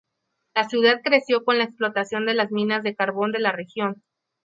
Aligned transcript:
La 0.55 0.67
ciudad 0.67 1.01
creció 1.03 1.45
con 1.45 1.59
la 1.59 1.65
explotación 1.65 2.25
de 2.25 2.33
las 2.33 2.51
minas 2.51 2.81
de 2.81 2.95
carbón 2.95 3.31
de 3.31 3.37
la 3.37 3.51
región. 3.51 4.01